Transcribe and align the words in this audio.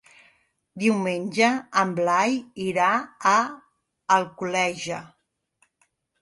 Diumenge 0.83 1.49
en 1.81 1.91
Blai 1.99 2.33
irà 2.69 2.87
a 3.33 3.35
Alcoleja. 4.17 4.99